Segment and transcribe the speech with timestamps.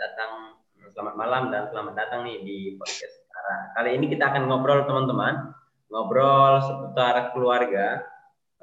[0.00, 0.56] datang,
[0.96, 3.76] selamat malam dan selamat datang nih di podcast Setara.
[3.76, 5.52] Kali ini kita akan ngobrol teman-teman,
[5.92, 8.00] ngobrol seputar keluarga.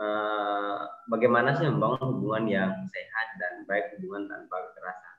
[0.01, 5.15] Eh, bagaimana sih membangun hubungan yang sehat dan baik hubungan tanpa kekerasan.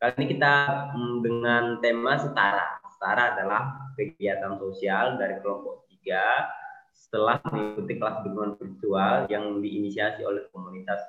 [0.00, 0.54] Kali ini kita
[0.96, 2.80] mm, dengan tema setara.
[2.96, 6.48] Setara adalah kegiatan sosial dari kelompok tiga
[6.96, 11.04] setelah mengikuti kelas dukungan virtual yang diinisiasi oleh komunitas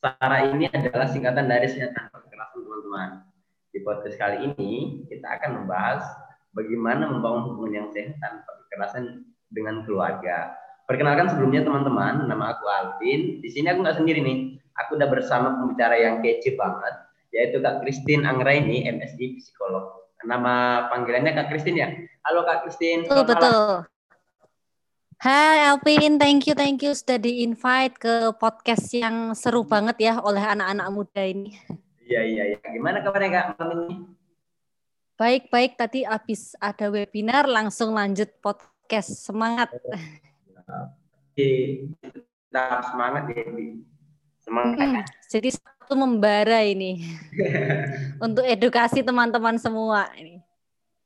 [0.00, 3.26] Setara ini adalah singkatan dari sehat tanpa kekerasan teman-teman.
[3.74, 6.06] Di podcast kali ini kita akan membahas
[6.54, 10.54] bagaimana membangun hubungan yang sehat tanpa kekerasan dengan keluarga.
[10.86, 13.42] Perkenalkan sebelumnya teman-teman, nama aku Alvin.
[13.42, 14.38] Di sini aku nggak sendiri nih.
[14.86, 16.94] Aku udah bersama pembicara yang kece banget,
[17.34, 20.06] yaitu Kak Christine Anggraini, MSI Psikolog.
[20.22, 21.90] Nama panggilannya Kak Christine ya?
[22.22, 23.02] Halo Kak Christine.
[23.10, 23.90] Betul, betul.
[25.20, 30.40] Hai Alvin, thank you, thank you sudah di-invite ke podcast yang seru banget ya oleh
[30.40, 31.60] anak-anak muda ini.
[32.10, 32.58] Iya, iya, iya.
[32.74, 33.96] Gimana kabarnya Kak malam ini?
[35.14, 35.78] Baik, baik.
[35.78, 39.30] Tadi habis ada webinar, langsung lanjut podcast.
[39.30, 39.70] Semangat.
[41.38, 43.46] Tetap semangat ya,
[44.42, 45.06] Semangat.
[45.06, 46.98] Hmm, jadi satu membara ini.
[48.26, 50.42] Untuk edukasi teman-teman semua ini.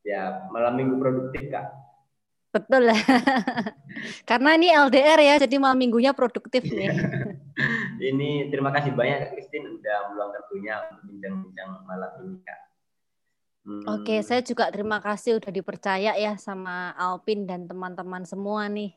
[0.08, 1.68] Ya, malam minggu produktif Kak.
[2.55, 3.00] Betul lah.
[4.30, 6.86] Karena ini LDR ya, jadi malam minggunya produktif nih.
[8.14, 12.61] ini terima kasih banyak Kak Christine udah meluangkan waktunya untuk bincang-bincang malam ini Kak.
[13.64, 13.83] Hmm.
[13.91, 18.94] Oke, saya juga terima kasih udah dipercaya ya sama Alpin dan teman-teman semua nih.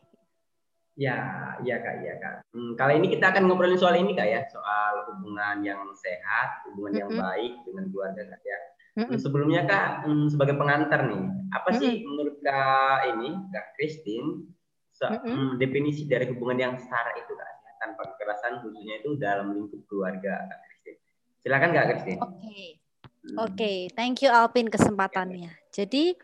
[0.94, 1.18] Ya,
[1.66, 2.36] iya Kak, iya Kak.
[2.54, 6.94] Hmm, kali ini kita akan ngobrolin soal ini Kak ya, soal hubungan yang sehat, hubungan
[6.94, 7.10] mm -hmm.
[7.10, 8.60] yang baik dengan keluarga Kak ya.
[8.98, 9.22] Mm-hmm.
[9.22, 11.22] Sebelumnya kak mm, sebagai pengantar nih,
[11.54, 11.82] apa mm-hmm.
[11.86, 14.50] sih menurut kak ini kak Christine
[14.98, 15.62] mm-hmm.
[15.62, 20.60] definisi dari hubungan yang setara itu kak tanpa kekerasan khususnya itu dalam lingkup keluarga kak
[20.66, 21.00] Christine.
[21.46, 22.20] Silakan kak Christine.
[22.26, 22.66] Oke, okay.
[22.74, 23.38] hmm.
[23.38, 23.78] oke, okay.
[23.94, 25.54] thank you Alpin kesempatannya.
[25.70, 26.18] Jadi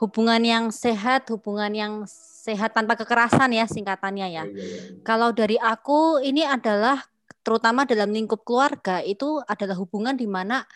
[0.00, 4.44] hubungan yang sehat, hubungan yang sehat tanpa kekerasan ya singkatannya ya.
[4.44, 4.80] ya, ya, ya.
[5.04, 7.04] Kalau dari aku ini adalah
[7.46, 10.66] terutama dalam lingkup keluarga itu adalah hubungan di mana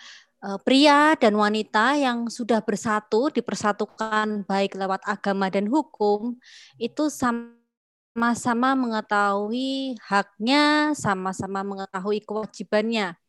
[0.65, 6.41] pria dan wanita yang sudah bersatu dipersatukan baik lewat agama dan hukum
[6.81, 13.21] itu sama-sama mengetahui haknya, sama-sama mengetahui kewajibannya.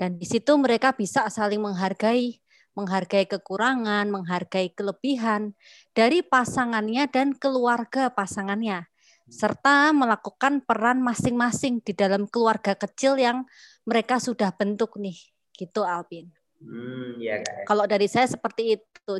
[0.00, 2.40] Dan di situ mereka bisa saling menghargai,
[2.72, 5.52] menghargai kekurangan, menghargai kelebihan
[5.92, 8.88] dari pasangannya dan keluarga pasangannya
[9.28, 13.44] serta melakukan peran masing-masing di dalam keluarga kecil yang
[13.84, 15.20] mereka sudah bentuk nih
[15.52, 16.37] gitu Alvin.
[16.58, 19.14] Hmm, ya, Kalau dari saya seperti itu.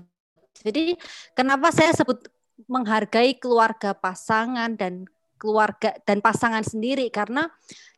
[0.59, 0.99] Jadi
[1.39, 2.27] kenapa saya sebut
[2.67, 5.07] menghargai keluarga pasangan dan
[5.39, 7.47] keluarga dan pasangan sendiri karena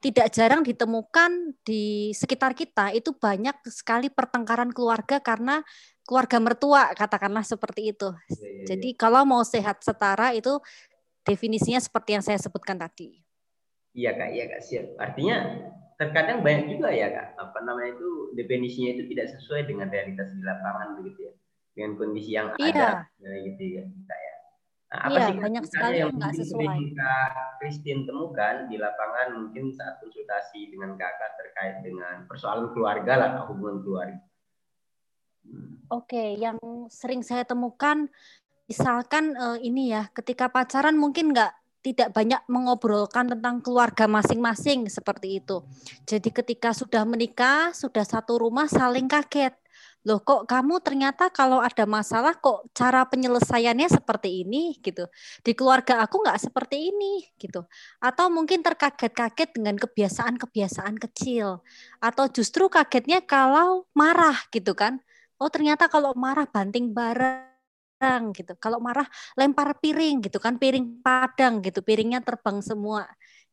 [0.05, 5.65] tidak jarang ditemukan di sekitar kita itu banyak sekali pertengkaran keluarga karena
[6.05, 8.13] keluarga mertua katakanlah seperti itu.
[8.13, 8.65] Ya, ya, ya.
[8.77, 10.61] Jadi kalau mau sehat setara itu
[11.25, 13.25] definisinya seperti yang saya sebutkan tadi.
[13.97, 14.87] Iya kak, iya kak siap.
[15.01, 15.37] Artinya
[16.01, 20.41] terkadang banyak juga ya kak apa namanya itu definisinya itu tidak sesuai dengan realitas di
[20.41, 21.33] lapangan begitu ya
[21.77, 22.73] dengan kondisi yang iya.
[22.73, 22.89] ada
[23.21, 24.35] nah, gitu ya kak ya.
[24.91, 26.79] Nah, apa iya, sih banyak sekali yang nggak sesuai.
[26.99, 27.31] Kak
[27.63, 33.87] Christine temukan di lapangan mungkin saat konsultasi dengan kakak terkait dengan persoalan keluarga lah hubungan
[33.87, 34.19] keluarga.
[35.47, 35.79] Hmm.
[35.95, 36.59] Oke, yang
[36.91, 38.11] sering saya temukan
[38.67, 45.41] misalkan uh, ini ya ketika pacaran mungkin nggak tidak banyak mengobrolkan tentang keluarga masing-masing seperti
[45.41, 45.65] itu.
[46.05, 49.57] Jadi ketika sudah menikah, sudah satu rumah saling kaget.
[50.09, 55.05] Loh kok kamu ternyata kalau ada masalah kok cara penyelesaiannya seperti ini gitu.
[55.45, 57.69] Di keluarga aku nggak seperti ini gitu.
[58.01, 61.61] Atau mungkin terkaget-kaget dengan kebiasaan-kebiasaan kecil.
[62.01, 65.05] Atau justru kagetnya kalau marah gitu kan.
[65.37, 67.50] Oh ternyata kalau marah banting barang
[68.01, 68.57] padang gitu.
[68.57, 69.05] Kalau marah
[69.37, 73.05] lempar piring gitu kan, piring padang gitu, piringnya terbang semua.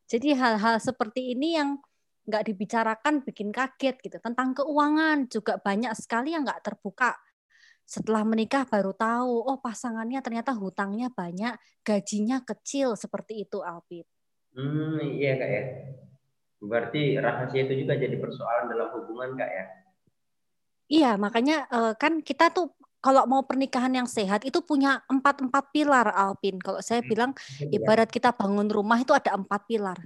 [0.08, 1.76] Jadi hal-hal seperti ini yang
[2.24, 4.18] nggak dibicarakan bikin kaget gitu.
[4.24, 7.12] Tentang keuangan juga banyak sekali yang nggak terbuka.
[7.84, 14.08] Setelah menikah baru tahu, oh pasangannya ternyata hutangnya banyak, gajinya kecil seperti itu Alpit.
[14.56, 15.64] Hmm, iya kak ya.
[16.64, 19.66] Berarti rahasia itu juga jadi persoalan dalam hubungan kak ya?
[20.88, 25.70] Iya, makanya eh, kan kita tuh kalau mau pernikahan yang sehat itu punya empat empat
[25.70, 26.58] pilar Alpin.
[26.58, 27.32] Kalau saya hmm, bilang
[27.70, 30.00] ibarat kita bangun rumah itu ada empat pilar.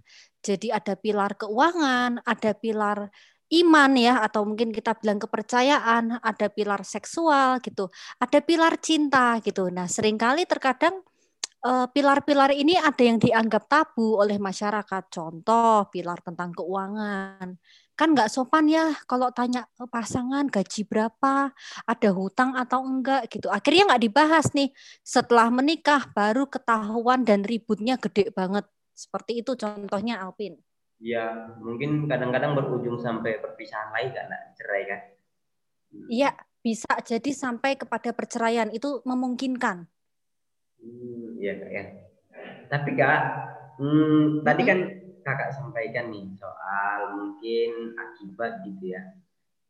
[0.44, 3.08] Jadi ada pilar keuangan, ada pilar
[3.52, 9.68] iman ya atau mungkin kita bilang kepercayaan, ada pilar seksual gitu, ada pilar cinta gitu.
[9.72, 11.04] Nah sering kali terkadang
[11.64, 15.04] eh, pilar-pilar ini ada yang dianggap tabu oleh masyarakat.
[15.12, 17.56] Contoh pilar tentang keuangan,
[18.00, 21.54] kan nggak sopan ya kalau tanya eh, pasangan gaji berapa,
[21.86, 23.48] ada hutang atau enggak gitu.
[23.52, 24.70] Akhirnya nggak dibahas nih.
[25.06, 28.66] Setelah menikah baru ketahuan dan ributnya gede banget.
[28.96, 30.58] Seperti itu contohnya Alvin.
[31.02, 35.02] Ya, mungkin kadang-kadang berujung sampai perpisahan lagi karena cerai kan.
[36.12, 36.30] Iya,
[36.62, 39.90] bisa jadi sampai kepada perceraian itu memungkinkan.
[40.78, 41.84] Hmm, iya kak ya.
[42.70, 43.22] Tapi kak,
[43.82, 44.80] hmm, tadi kan
[45.22, 49.02] kakak sampaikan nih soal mungkin akibat gitu ya.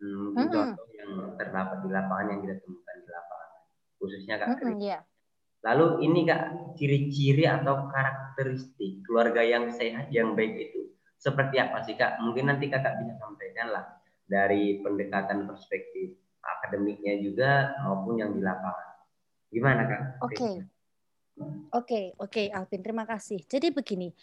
[0.01, 0.53] Hmm, mungkin hmm.
[0.53, 3.49] contoh yang terdapat di lapangan yang kita temukan di lapangan,
[4.01, 4.47] khususnya kak.
[4.57, 5.01] Hmm, yeah.
[5.61, 6.43] Lalu ini kak
[6.73, 10.89] ciri-ciri atau karakteristik keluarga yang sehat yang baik itu
[11.21, 12.17] seperti apa sih kak?
[12.25, 13.85] Mungkin nanti kakak bisa sampaikan lah
[14.25, 18.89] dari pendekatan perspektif akademiknya juga maupun yang di lapangan.
[19.53, 20.01] Gimana kak?
[20.25, 20.35] Oke.
[20.35, 20.55] Okay.
[21.41, 23.39] Oke, okay, oke okay, Alvin, terima kasih.
[23.47, 24.13] Jadi begini,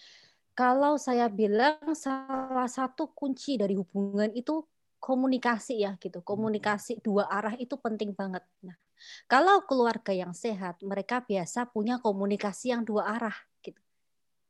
[0.59, 4.67] kalau saya bilang salah satu kunci dari hubungan itu
[4.99, 6.19] komunikasi ya gitu.
[6.27, 8.43] Komunikasi dua arah itu penting banget.
[8.67, 8.75] Nah,
[9.31, 13.79] kalau keluarga yang sehat, mereka biasa punya komunikasi yang dua arah gitu.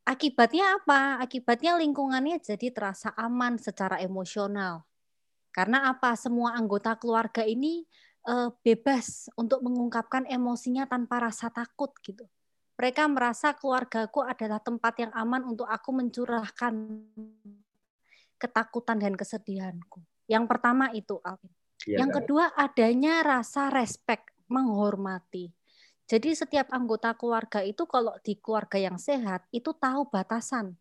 [0.01, 1.21] Akibatnya apa?
[1.21, 4.89] Akibatnya lingkungannya jadi terasa aman secara emosional.
[5.53, 6.17] Karena apa?
[6.17, 7.85] Semua anggota keluarga ini
[8.25, 12.25] uh, bebas untuk mengungkapkan emosinya tanpa rasa takut gitu
[12.79, 17.03] mereka merasa keluargaku adalah tempat yang aman untuk aku mencurahkan
[18.39, 19.99] ketakutan dan kesedihanku.
[20.31, 21.51] Yang pertama itu, Alvin.
[21.83, 25.51] Ya, yang kedua adanya rasa respect, menghormati.
[26.07, 30.79] Jadi setiap anggota keluarga itu kalau di keluarga yang sehat itu tahu batasan.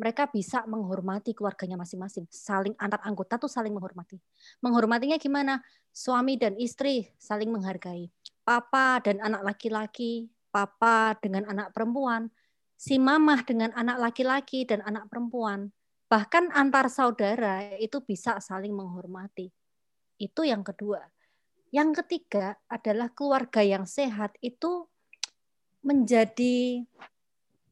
[0.00, 2.26] Mereka bisa menghormati keluarganya masing-masing.
[2.26, 4.18] Saling antar anggota tuh saling menghormati.
[4.64, 5.62] Menghormatinya gimana?
[5.94, 8.10] Suami dan istri saling menghargai.
[8.42, 12.30] Papa dan anak laki-laki papa dengan anak perempuan,
[12.78, 15.74] si mamah dengan anak laki-laki dan anak perempuan.
[16.06, 19.50] Bahkan antar saudara itu bisa saling menghormati.
[20.14, 21.02] Itu yang kedua.
[21.74, 24.86] Yang ketiga adalah keluarga yang sehat itu
[25.82, 26.86] menjadi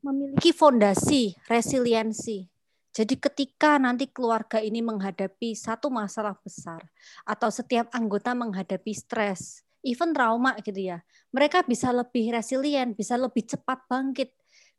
[0.02, 2.50] memiliki fondasi resiliensi.
[2.92, 6.82] Jadi ketika nanti keluarga ini menghadapi satu masalah besar
[7.24, 10.98] atau setiap anggota menghadapi stres, even trauma gitu ya,
[11.34, 14.30] mereka bisa lebih resilient, bisa lebih cepat bangkit,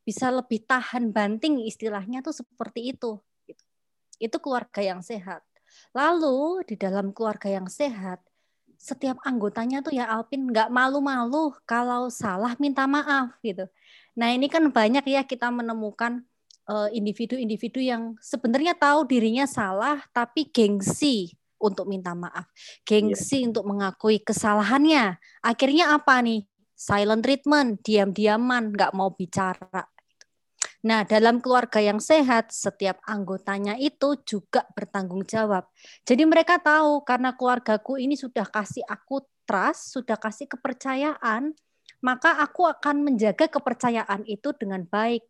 [0.03, 3.19] bisa lebih tahan banting istilahnya tuh seperti itu.
[3.47, 3.63] Gitu.
[4.19, 5.43] Itu keluarga yang sehat.
[5.95, 8.23] Lalu di dalam keluarga yang sehat,
[8.83, 13.63] setiap anggotanya tuh ya Alpin nggak malu-malu kalau salah minta maaf gitu.
[14.19, 16.19] Nah ini kan banyak ya kita menemukan
[16.67, 21.31] eh, individu-individu yang sebenarnya tahu dirinya salah tapi gengsi
[21.63, 22.51] untuk minta maaf,
[22.83, 23.47] gengsi yeah.
[23.49, 25.15] untuk mengakui kesalahannya.
[25.39, 26.43] Akhirnya apa nih?
[26.75, 29.87] Silent treatment, diam-diaman, nggak mau bicara.
[30.83, 35.71] Nah, dalam keluarga yang sehat, setiap anggotanya itu juga bertanggung jawab.
[36.03, 41.55] Jadi mereka tahu karena keluargaku ini sudah kasih aku trust, sudah kasih kepercayaan,
[42.03, 45.23] maka aku akan menjaga kepercayaan itu dengan baik.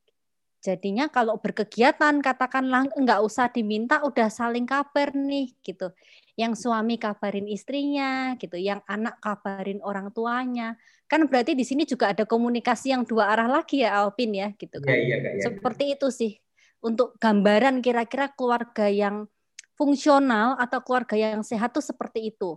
[0.63, 5.92] Jadinya kalau berkegiatan katakanlah nggak usah diminta udah saling kabar nih gitu
[6.39, 10.80] yang suami kabarin istrinya gitu, yang anak kabarin orang tuanya.
[11.12, 14.80] Kan berarti di sini juga ada komunikasi yang dua arah lagi ya Alvin ya gitu
[14.80, 14.95] kan.
[14.95, 16.39] Ya, ya, ya, Seperti itu sih
[16.80, 19.27] untuk gambaran kira-kira keluarga yang
[19.75, 22.56] fungsional atau keluarga yang sehat tuh seperti itu.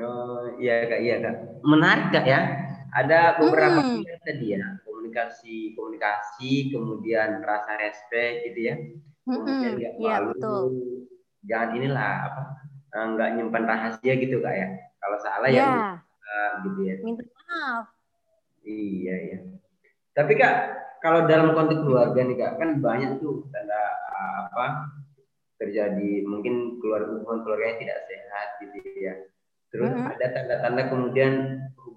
[0.00, 1.36] Oh, iya kak, iya kak.
[1.60, 2.40] Menarik kak ya.
[2.94, 4.24] Ada beberapa hmm.
[4.24, 8.74] tadi ya komunikasi, komunikasi, kemudian rasa respect gitu ya.
[9.24, 10.64] Kemudian hmm, ya, malu, betul.
[11.48, 12.42] Jangan inilah apa
[12.92, 14.68] eh, nggak nyimpan rahasia gitu kak ya.
[14.98, 15.68] Kalau salah ya, ya
[16.28, 16.94] uh, gitu ya.
[17.00, 17.84] Minta maaf.
[18.64, 19.38] Iya iya.
[20.12, 20.56] Tapi kak
[21.00, 23.80] kalau dalam konteks keluarga nih kak kan banyak tuh tanda
[24.12, 24.66] uh, apa
[25.58, 29.14] terjadi mungkin keluarga hubungan keluarganya tidak sehat gitu ya.
[29.68, 30.12] Terus mm -hmm.
[30.16, 31.32] ada tanda-tanda kemudian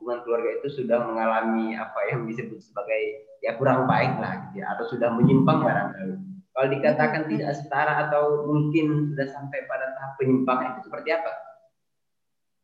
[0.01, 4.74] hubungan keluarga itu sudah mengalami apa yang disebut sebagai ya kurang baik lah gitu ya
[4.74, 10.75] atau sudah menyimpang barangkali kalau dikatakan tidak setara atau mungkin sudah sampai pada tahap penyimpangan
[10.75, 11.31] itu seperti apa?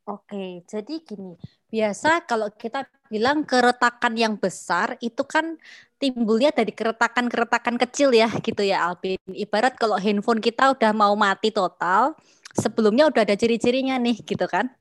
[0.08, 1.36] Oke, jadi gini,
[1.68, 5.60] biasa kalau kita bilang keretakan yang besar itu kan
[6.00, 9.20] timbulnya dari keretakan-keretakan kecil ya gitu ya Alvin.
[9.28, 12.16] Ibarat kalau handphone kita udah mau mati total,
[12.56, 14.72] sebelumnya udah ada ciri-cirinya nih gitu kan.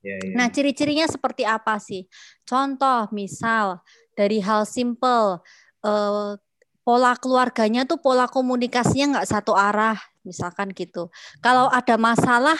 [0.00, 0.32] Ya, ya.
[0.32, 2.08] Nah, ciri-cirinya seperti apa sih?
[2.48, 3.84] Contoh, misal
[4.16, 5.44] dari hal simple,
[5.84, 6.32] eh,
[6.80, 11.12] pola keluarganya tuh pola komunikasinya nggak satu arah, misalkan gitu.
[11.44, 12.56] Kalau ada masalah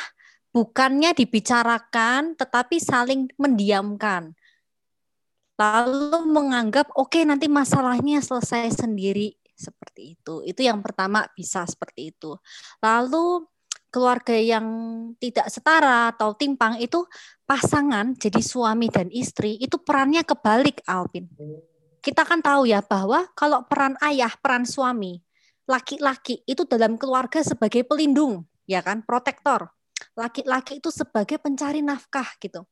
[0.52, 4.36] bukannya dibicarakan, tetapi saling mendiamkan.
[5.60, 10.40] Lalu menganggap oke okay, nanti masalahnya selesai sendiri seperti itu.
[10.40, 12.32] Itu yang pertama bisa seperti itu.
[12.80, 13.44] Lalu
[13.90, 14.64] keluarga yang
[15.18, 17.04] tidak setara atau timpang itu
[17.44, 21.26] pasangan jadi suami dan istri itu perannya kebalik Alvin.
[22.00, 25.20] Kita kan tahu ya bahwa kalau peran ayah, peran suami,
[25.68, 29.68] laki-laki itu dalam keluarga sebagai pelindung, ya kan, protektor.
[30.16, 32.64] Laki-laki itu sebagai pencari nafkah gitu.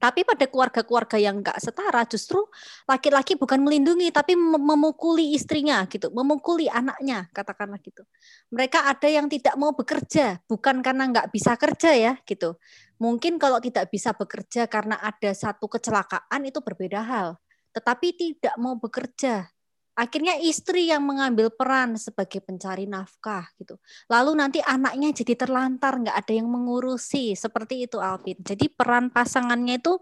[0.00, 2.40] Tapi pada keluarga-keluarga yang enggak setara justru
[2.84, 8.04] laki-laki bukan melindungi tapi memukuli istrinya gitu, memukuli anaknya katakanlah gitu.
[8.52, 12.56] Mereka ada yang tidak mau bekerja bukan karena enggak bisa kerja ya gitu.
[13.00, 17.28] Mungkin kalau tidak bisa bekerja karena ada satu kecelakaan itu berbeda hal.
[17.74, 19.53] Tetapi tidak mau bekerja
[19.94, 23.78] akhirnya istri yang mengambil peran sebagai pencari nafkah gitu.
[24.10, 28.38] Lalu nanti anaknya jadi terlantar, nggak ada yang mengurusi seperti itu Alvin.
[28.42, 29.98] Jadi peran pasangannya itu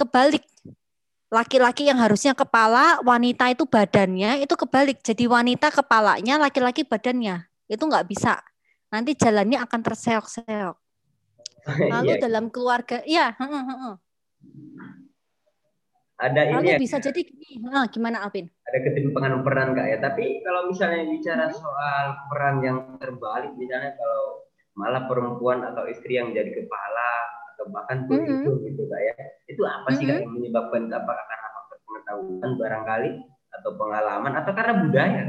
[0.00, 0.44] kebalik.
[1.30, 4.98] Laki-laki yang harusnya kepala, wanita itu badannya itu kebalik.
[4.98, 7.46] Jadi wanita kepalanya, laki-laki badannya.
[7.70, 8.42] Itu nggak bisa.
[8.90, 10.76] Nanti jalannya akan terseok-seok.
[11.92, 12.22] Lalu iya.
[12.24, 13.36] dalam keluarga, ya,
[16.20, 17.08] ada Lalu ini bisa ya.
[17.08, 17.20] jadi
[17.64, 18.46] nah, gimana Alvin?
[18.68, 19.98] Ada ketimpangan peran kak ya.
[20.04, 24.44] Tapi kalau misalnya bicara soal peran yang terbalik, misalnya kalau
[24.76, 27.10] malah perempuan atau istri yang jadi kepala
[27.56, 28.64] atau bahkan pemimpin hmm.
[28.68, 29.14] gitu kak ya,
[29.48, 30.12] itu apa sih hmm.
[30.12, 33.10] kak yang menyebabkan apakah karena faktor pengetahuan barangkali
[33.50, 35.20] atau pengalaman atau karena budaya?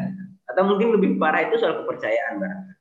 [0.51, 2.80] Atau mungkin lebih parah itu soal kepercayaan barangkali.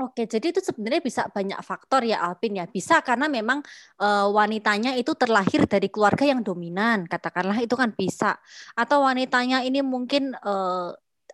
[0.00, 2.64] Oke, jadi itu sebenarnya bisa banyak faktor ya Alpin ya.
[2.64, 3.60] Bisa karena memang
[4.00, 8.40] e, wanitanya itu terlahir dari keluarga yang dominan, katakanlah itu kan bisa.
[8.72, 10.54] Atau wanitanya ini mungkin e,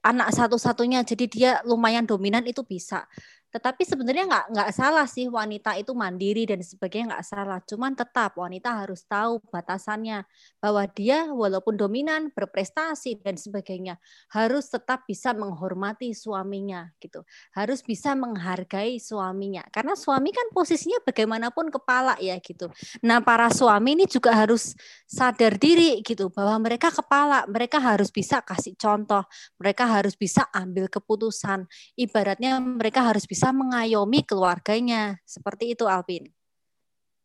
[0.03, 3.07] anak satu-satunya jadi dia lumayan dominan itu bisa.
[3.49, 7.59] Tetapi sebenarnya nggak nggak salah sih wanita itu mandiri dan sebagainya nggak salah.
[7.63, 10.25] Cuman tetap wanita harus tahu batasannya
[10.59, 14.01] bahwa dia walaupun dominan berprestasi dan sebagainya
[14.33, 17.23] harus tetap bisa menghormati suaminya gitu.
[17.55, 22.69] Harus bisa menghargai suaminya karena suami kan posisinya bagaimanapun kepala ya gitu.
[23.07, 24.75] Nah para suami ini juga harus
[25.07, 29.23] sadar diri gitu bahwa mereka kepala, mereka harus bisa kasih contoh,
[29.57, 31.65] mereka harus bisa ambil keputusan.
[31.95, 35.23] Ibaratnya mereka harus bisa bisa mengayomi keluarganya.
[35.23, 36.27] Seperti itu Alvin.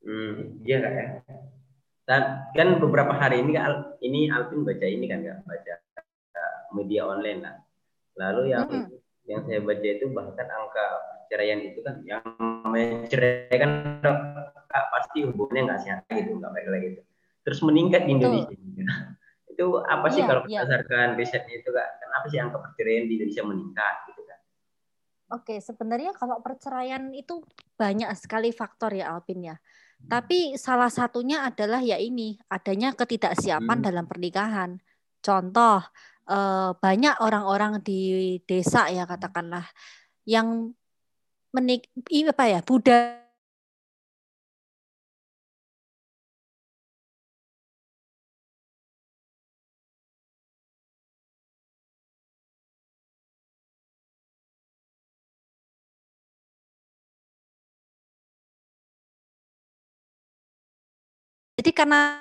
[0.06, 1.08] Hmm, iya kak ya.
[2.06, 2.22] Dan
[2.54, 3.58] kan beberapa hari ini
[4.06, 5.74] ini Alvin baca ini kan nggak baca
[6.38, 7.58] uh, media online lah.
[8.14, 8.94] Lalu yang hmm.
[9.26, 10.86] yang saya baca itu bahkan angka
[11.26, 12.22] perceraian itu kan yang
[12.70, 13.98] menceraikan
[14.70, 17.02] kak, pasti hubungannya nggak sehat gitu nggak baik lagi gitu.
[17.42, 18.54] Terus meningkat di Indonesia.
[19.54, 20.62] itu apa sih yeah, kalau yeah.
[20.62, 21.90] berdasarkan risetnya itu kak?
[22.06, 24.13] Kenapa sih angka perceraian di Indonesia meningkat?
[25.34, 27.42] Oke, sebenarnya kalau perceraian itu
[27.74, 29.58] banyak sekali faktor ya Alvin ya.
[30.04, 33.88] Tapi salah satunya adalah ya ini adanya ketidaksiapan hmm.
[33.88, 34.78] dalam pernikahan.
[35.24, 35.82] Contoh
[36.30, 39.66] eh, banyak orang-orang di desa ya katakanlah
[40.30, 40.70] yang
[41.56, 41.90] menik
[42.30, 43.23] apa ya budaya
[61.64, 62.20] Jadi karena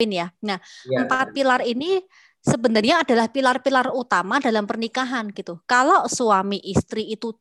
[0.00, 0.32] ya.
[0.40, 0.56] Nah,
[0.88, 1.04] ya.
[1.04, 2.00] empat pilar ini
[2.40, 5.60] sebenarnya adalah pilar-pilar utama dalam pernikahan gitu.
[5.68, 7.36] Kalau suami istri itu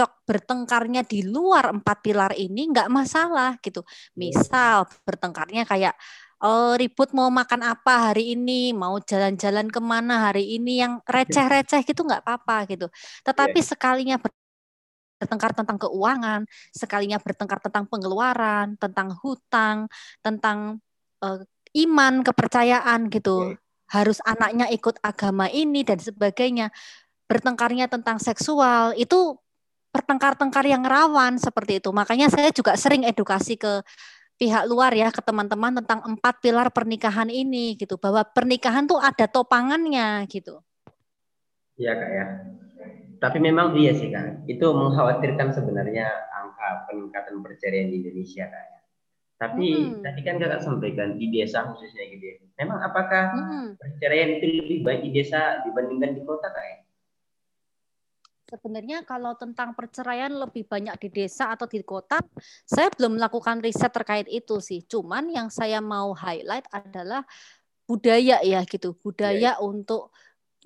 [0.00, 3.84] cekcok bertengkarnya di luar empat pilar ini nggak masalah gitu.
[4.16, 5.92] Misal bertengkarnya kayak
[6.40, 11.84] oh, ribut mau makan apa hari ini, mau jalan-jalan ke mana hari ini yang receh-receh
[11.84, 12.88] gitu nggak apa-apa gitu.
[13.28, 13.68] Tetapi yeah.
[13.68, 14.16] sekalinya
[15.20, 16.40] bertengkar tentang keuangan,
[16.72, 19.84] sekalinya bertengkar tentang pengeluaran, tentang hutang,
[20.24, 20.80] tentang
[21.20, 21.44] uh,
[21.76, 23.52] iman, kepercayaan gitu.
[23.52, 23.60] Yeah.
[23.90, 26.72] Harus anaknya ikut agama ini dan sebagainya.
[27.28, 29.36] Bertengkarnya tentang seksual itu
[29.90, 31.90] pertengkar-tengkar yang rawan seperti itu.
[31.90, 33.82] Makanya saya juga sering edukasi ke
[34.40, 39.28] pihak luar ya ke teman-teman tentang empat pilar pernikahan ini gitu bahwa pernikahan tuh ada
[39.28, 40.64] topangannya gitu.
[41.76, 42.26] Iya kak ya.
[43.20, 44.48] Tapi memang iya sih kak.
[44.48, 48.80] Itu mengkhawatirkan sebenarnya angka peningkatan perceraian di Indonesia kak ya.
[49.40, 50.04] Tapi hmm.
[50.04, 52.36] tadi kan kakak sampaikan di desa khususnya gitu ya.
[52.64, 53.68] Memang apakah hmm.
[53.76, 56.76] perceraian itu lebih baik di desa dibandingkan di kota kak ya?
[58.50, 62.18] Sebenarnya kalau tentang perceraian lebih banyak di desa atau di kota,
[62.66, 64.82] saya belum melakukan riset terkait itu sih.
[64.90, 67.22] Cuman yang saya mau highlight adalah
[67.86, 69.62] budaya ya gitu, budaya yeah.
[69.62, 70.10] untuk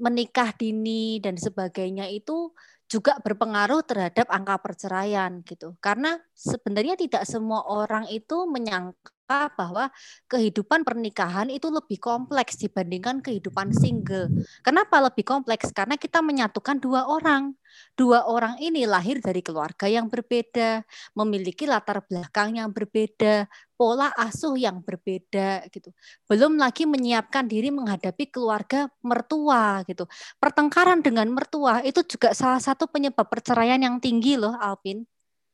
[0.01, 2.51] menikah dini dan sebagainya itu
[2.95, 5.75] juga berpengaruh terhadap angka perceraian gitu.
[5.83, 9.91] Karena sebenarnya tidak semua orang itu menyangka bahwa
[10.31, 14.31] kehidupan pernikahan itu lebih kompleks dibandingkan kehidupan single.
[14.63, 15.75] Kenapa lebih kompleks?
[15.75, 17.59] Karena kita menyatukan dua orang.
[17.99, 20.87] Dua orang ini lahir dari keluarga yang berbeda,
[21.19, 25.91] memiliki latar belakang yang berbeda, pola asuh yang berbeda gitu.
[26.31, 30.07] Belum lagi menyiapkan diri menghadapi keluarga mertua gitu.
[30.39, 35.05] Pertengkaran dengan mertua itu juga salah satu penyebab perceraian yang tinggi loh, Alpin.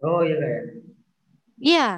[0.00, 0.64] Oh iya kayak.
[1.60, 1.88] Iya,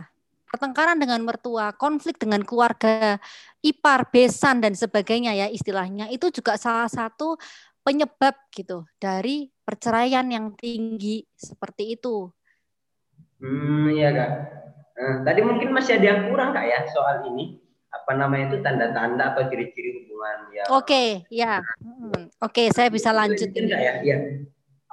[0.51, 3.17] pertengkaran dengan mertua, konflik dengan keluarga,
[3.65, 7.39] ipar, besan dan sebagainya ya istilahnya itu juga salah satu
[7.81, 12.31] penyebab gitu dari perceraian yang tinggi seperti itu.
[13.43, 14.33] Hmm, iya kak.
[14.93, 17.59] Nah, tadi mungkin masih ada yang kurang kak ya soal ini
[17.93, 20.65] apa namanya itu tanda-tanda atau ciri-ciri hubungan ya.
[20.73, 21.61] Oke, okay, ya.
[21.83, 23.51] Hmm, Oke, okay, saya bisa lanjut.
[23.53, 24.01] Ya?
[24.01, 24.17] Ya.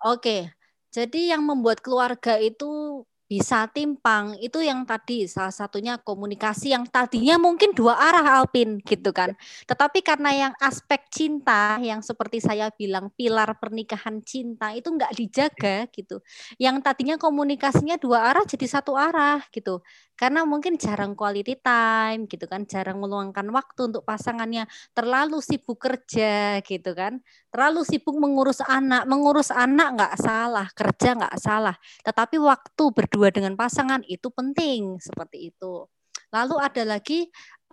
[0.06, 0.52] Oke.
[0.90, 7.38] Jadi yang membuat keluarga itu bisa timpang itu yang tadi salah satunya komunikasi yang tadinya
[7.38, 9.38] mungkin dua arah Alpin gitu kan.
[9.70, 15.86] Tetapi karena yang aspek cinta yang seperti saya bilang pilar pernikahan cinta itu nggak dijaga
[15.94, 16.26] gitu.
[16.58, 19.86] Yang tadinya komunikasinya dua arah jadi satu arah gitu.
[20.18, 26.60] Karena mungkin jarang quality time gitu kan, jarang meluangkan waktu untuk pasangannya, terlalu sibuk kerja
[26.66, 31.76] gitu kan, terlalu sibuk mengurus anak, mengurus anak nggak salah, kerja nggak salah,
[32.06, 35.86] tetapi waktu berdua dengan pasangan itu penting seperti itu.
[36.30, 37.26] Lalu ada lagi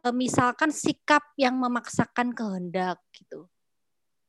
[0.04, 3.48] eh, misalkan sikap yang memaksakan kehendak gitu.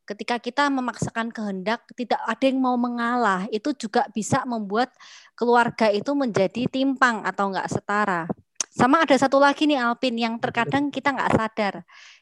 [0.08, 3.44] Ketika kita memaksakan kehendak tidak ada yang mau mengalah.
[3.52, 4.96] Itu juga bisa membuat
[5.36, 8.24] keluarga itu menjadi timpang atau enggak setara.
[8.72, 11.76] Sama ada satu lagi nih Alpin yang terkadang kita nggak sadar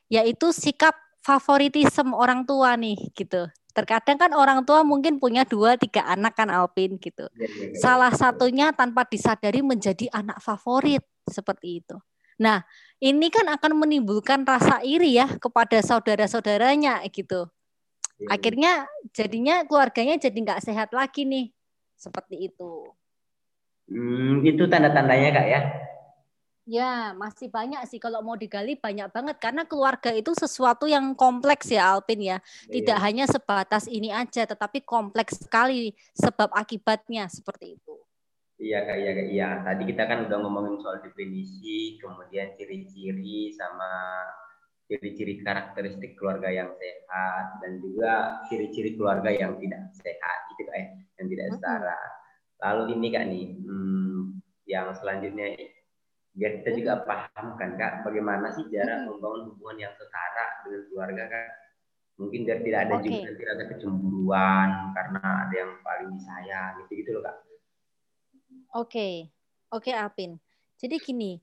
[0.10, 0.94] yaitu sikap
[1.26, 6.54] favoritisme orang tua nih gitu terkadang kan orang tua mungkin punya dua tiga anak kan
[6.54, 7.80] Alpin gitu iya, iya, iya.
[7.82, 11.98] salah satunya tanpa disadari menjadi anak favorit seperti itu
[12.38, 12.62] nah
[13.04, 17.52] ini kan akan menimbulkan rasa iri ya kepada saudara-saudaranya gitu.
[18.32, 21.52] Akhirnya jadinya keluarganya jadi nggak sehat lagi nih.
[22.00, 22.88] Seperti itu.
[23.92, 25.62] Hmm, itu tanda-tandanya kak ya?
[26.66, 31.70] Ya, masih banyak sih kalau mau digali banyak banget karena keluarga itu sesuatu yang kompleks
[31.70, 32.42] ya Alpin ya.
[32.66, 33.06] Tidak iya.
[33.06, 37.94] hanya sebatas ini aja tetapi kompleks sekali sebab akibatnya seperti itu.
[38.58, 39.50] Iya kak, iya kak, iya.
[39.62, 44.26] Tadi kita kan udah ngomongin soal definisi, kemudian ciri-ciri sama
[44.90, 50.88] ciri-ciri karakteristik keluarga yang sehat dan juga ciri-ciri keluarga yang tidak sehat gitu eh
[51.22, 52.02] yang tidak setara.
[52.66, 54.22] Lalu ini kak nih hmm,
[54.66, 55.54] yang selanjutnya
[56.36, 61.24] biar kita juga paham kan kak bagaimana sih cara membangun hubungan yang setara dengan keluarga
[61.32, 61.48] kak
[62.20, 63.08] mungkin biar tidak ada okay.
[63.08, 67.36] juga nanti ada kecemburuan karena ada yang paling disayang gitu gitu loh kak.
[67.40, 67.48] Oke
[68.76, 69.14] okay.
[69.72, 70.32] oke okay, Apin.
[70.76, 71.40] Jadi gini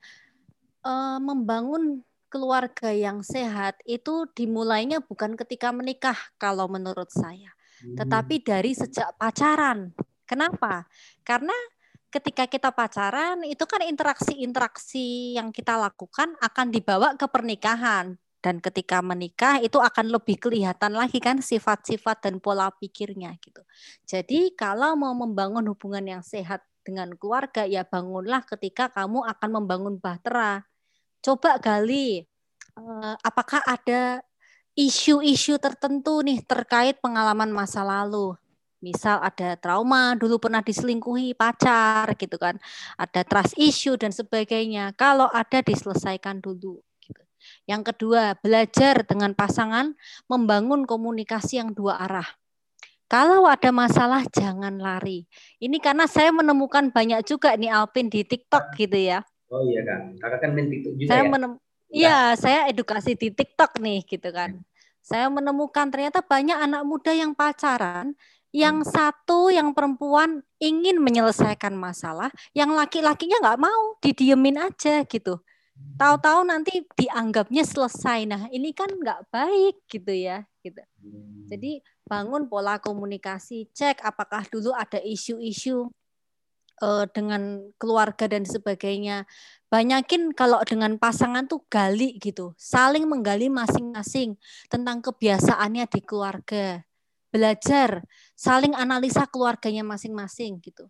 [0.85, 7.53] uh, membangun keluarga yang sehat itu dimulainya bukan ketika menikah kalau menurut saya,
[7.85, 7.97] hmm.
[7.97, 9.93] tetapi dari sejak pacaran.
[10.25, 10.89] Kenapa?
[11.29, 11.53] Karena
[12.13, 19.01] ketika kita pacaran itu kan interaksi-interaksi yang kita lakukan akan dibawa ke pernikahan dan ketika
[19.01, 23.65] menikah itu akan lebih kelihatan lagi kan sifat-sifat dan pola pikirnya gitu.
[24.05, 29.95] Jadi kalau mau membangun hubungan yang sehat dengan keluarga ya bangunlah ketika kamu akan membangun
[30.03, 30.67] bahtera
[31.23, 32.27] coba gali
[32.75, 34.21] uh, apakah ada
[34.75, 38.35] isu-isu tertentu nih terkait pengalaman masa lalu.
[38.83, 42.59] Misal ada trauma, dulu pernah diselingkuhi pacar gitu kan.
[42.99, 44.91] Ada trust issue dan sebagainya.
[44.99, 46.83] Kalau ada diselesaikan dulu.
[46.99, 47.23] Gitu.
[47.71, 49.95] Yang kedua, belajar dengan pasangan
[50.27, 52.27] membangun komunikasi yang dua arah.
[53.07, 55.29] Kalau ada masalah jangan lari.
[55.63, 59.23] Ini karena saya menemukan banyak juga nih Alpin di TikTok gitu ya.
[59.53, 61.29] Oh iya kan, kakak kan main TikTok juga saya ya?
[61.29, 61.53] Menem
[61.93, 64.57] Iya, saya edukasi di TikTok nih gitu kan.
[64.57, 64.65] Hmm.
[65.05, 68.17] Saya menemukan ternyata banyak anak muda yang pacaran,
[68.53, 68.89] yang hmm.
[68.89, 75.41] satu yang perempuan ingin menyelesaikan masalah, yang laki-lakinya nggak mau, didiemin aja gitu.
[75.99, 78.29] Tahu-tahu nanti dianggapnya selesai.
[78.29, 80.79] Nah, ini kan nggak baik gitu ya, gitu.
[81.01, 81.49] Hmm.
[81.49, 85.89] Jadi bangun pola komunikasi, cek apakah dulu ada isu-isu
[86.85, 89.25] uh, dengan keluarga dan sebagainya.
[89.73, 94.37] Banyakin kalau dengan pasangan tuh gali gitu, saling menggali masing-masing
[94.69, 96.85] tentang kebiasaannya di keluarga.
[97.33, 98.05] Belajar,
[98.37, 100.87] saling analisa keluarganya masing-masing gitu.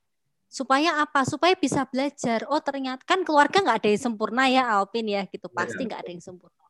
[0.51, 1.23] Supaya apa?
[1.25, 2.45] Supaya bisa belajar.
[2.51, 5.49] Oh ternyata kan keluarga nggak ada yang sempurna ya Alpin ya gitu.
[5.49, 5.89] Pasti iya.
[5.89, 6.63] nggak ada yang sempurna.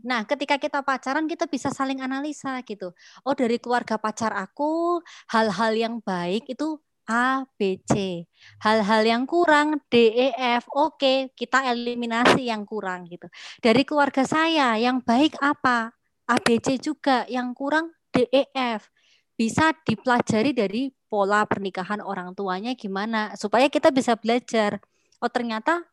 [0.00, 2.96] Nah, ketika kita pacaran kita bisa saling analisa gitu.
[3.26, 8.24] Oh, dari keluarga pacar aku hal-hal yang baik itu A, B, C.
[8.64, 10.66] Hal-hal yang kurang D, E, F.
[10.74, 13.30] Oke, kita eliminasi yang kurang gitu.
[13.62, 15.94] Dari keluarga saya yang baik apa?
[16.26, 17.22] A, B, C juga.
[17.30, 18.90] Yang kurang D, E, F.
[19.36, 24.80] Bisa dipelajari dari pola pernikahan orang tuanya gimana supaya kita bisa belajar.
[25.20, 25.84] Oh, ternyata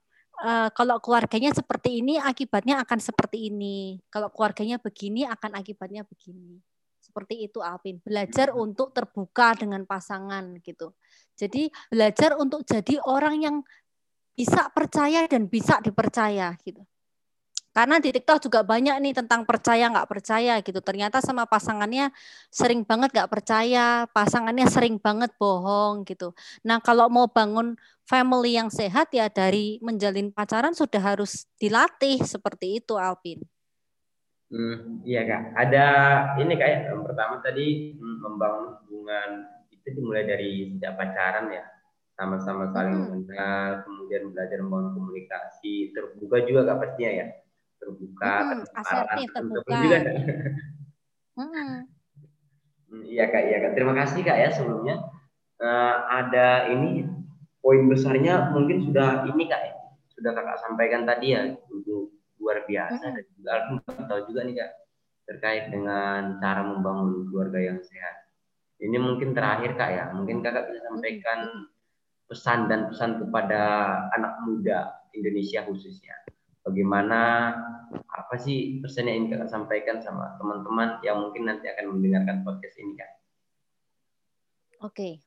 [0.43, 3.99] uh, kalau keluarganya seperti ini akibatnya akan seperti ini.
[4.07, 6.63] Kalau keluarganya begini akan akibatnya begini.
[7.03, 7.99] Seperti itu Alvin.
[7.99, 8.63] Belajar hmm.
[8.63, 10.95] untuk terbuka dengan pasangan gitu.
[11.35, 13.57] Jadi belajar untuk jadi orang yang
[14.33, 16.81] bisa percaya dan bisa dipercaya gitu.
[17.73, 20.77] Karena di TikTok juga banyak nih tentang percaya nggak percaya gitu.
[20.77, 22.13] Ternyata sama pasangannya
[22.53, 26.37] sering banget nggak percaya, pasangannya sering banget bohong gitu.
[26.61, 27.73] Nah kalau mau bangun
[28.05, 33.41] family yang sehat ya dari menjalin pacaran sudah harus dilatih seperti itu Alvin.
[34.53, 35.57] Hmm, iya kak.
[35.57, 35.85] Ada
[36.45, 41.65] ini kayak yang pertama tadi hmm, membangun hubungan itu dimulai dari sejak pacaran ya
[42.13, 43.09] sama-sama saling hmm.
[43.09, 47.27] mengenal, kemudian belajar membangun komunikasi, terbuka juga kak pastinya ya
[47.83, 49.75] terbuka, hmm, asertif, terbuka.
[49.83, 49.99] Juga,
[51.37, 51.73] hmm.
[53.03, 53.71] Iya kak, iya kak.
[53.75, 54.95] Terima kasih kak ya sebelumnya.
[55.59, 57.07] Uh, ada ini
[57.63, 59.73] poin besarnya mungkin sudah ini kak ya,
[60.15, 63.15] sudah kakak sampaikan tadi ya, untuk luar biasa hmm.
[63.15, 63.51] dan juga
[63.87, 64.71] aku tahu juga nih kak
[65.23, 68.27] terkait dengan cara membangun keluarga yang sehat.
[68.83, 71.71] Ini mungkin terakhir kak ya, mungkin kakak bisa sampaikan
[72.27, 73.61] pesan dan pesan kepada
[74.11, 76.17] anak muda Indonesia khususnya
[76.63, 77.51] bagaimana
[77.93, 82.75] apa sih pesan yang ingin kakak sampaikan sama teman-teman yang mungkin nanti akan mendengarkan podcast
[82.81, 83.11] ini kan?
[84.81, 85.21] Oke,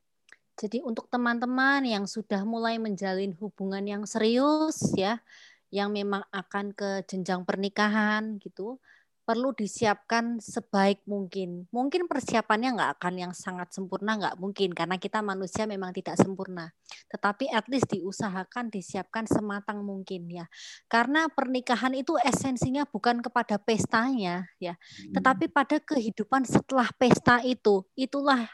[0.57, 5.21] jadi untuk teman-teman yang sudah mulai menjalin hubungan yang serius ya,
[5.69, 8.81] yang memang akan ke jenjang pernikahan gitu,
[9.27, 11.67] perlu disiapkan sebaik mungkin.
[11.75, 16.71] Mungkin persiapannya nggak akan yang sangat sempurna, nggak mungkin karena kita manusia memang tidak sempurna.
[17.11, 20.47] Tetapi at least diusahakan disiapkan sematang mungkin ya.
[20.87, 25.19] Karena pernikahan itu esensinya bukan kepada pestanya ya, hmm.
[25.19, 27.83] tetapi pada kehidupan setelah pesta itu.
[27.99, 28.47] Itulah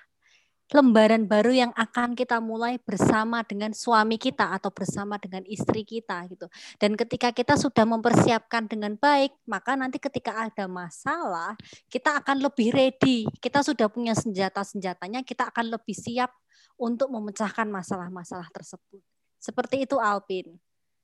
[0.74, 6.26] lembaran baru yang akan kita mulai bersama dengan suami kita atau bersama dengan istri kita
[6.34, 6.50] gitu.
[6.82, 11.54] Dan ketika kita sudah mempersiapkan dengan baik, maka nanti ketika ada masalah,
[11.94, 13.30] kita akan lebih ready.
[13.38, 16.34] Kita sudah punya senjata-senjatanya, kita akan lebih siap
[16.76, 19.00] untuk memecahkan masalah-masalah tersebut.
[19.38, 20.58] Seperti itu Alpin.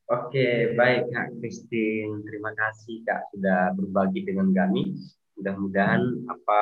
[0.10, 2.26] Oke, baik Kak Christine.
[2.26, 4.98] Terima kasih Kak sudah berbagi dengan kami
[5.40, 6.60] mudah-mudahan apa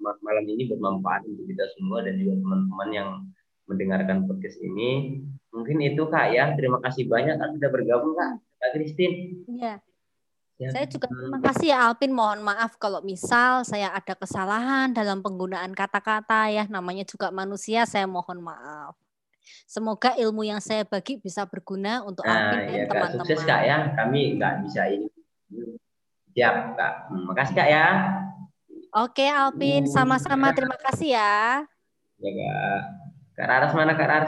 [0.00, 3.08] malam ini bermanfaat untuk kita semua dan juga teman-teman yang
[3.68, 5.20] mendengarkan podcast ini.
[5.52, 6.56] Mungkin itu Kak ya.
[6.56, 8.40] Terima kasih banyak Kak sudah bergabung Kak.
[8.40, 9.44] Kak Christine.
[9.44, 9.74] Iya.
[10.60, 10.68] Ya.
[10.70, 12.12] Saya juga terima kasih ya Alpin.
[12.16, 16.64] Mohon maaf kalau misal saya ada kesalahan dalam penggunaan kata-kata ya.
[16.72, 17.84] Namanya juga manusia.
[17.84, 18.96] Saya mohon maaf.
[19.68, 23.26] Semoga ilmu yang saya bagi bisa berguna untuk nah, Alpin dan teman-teman.
[23.28, 23.92] Sukses Kak ya.
[23.92, 25.08] Kami nggak bisa ini
[26.32, 26.92] Siap, Kak.
[27.12, 27.86] Hmm, makasih, Kak ya.
[28.92, 29.84] Oke, Alvin.
[29.88, 30.52] Sama-sama.
[30.56, 31.64] Terima kasih ya.
[32.20, 32.80] Ya, Kak.
[33.32, 34.20] Kak Raras mana, Kak Raras?